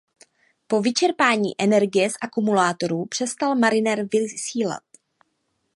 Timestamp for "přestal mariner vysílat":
3.05-4.83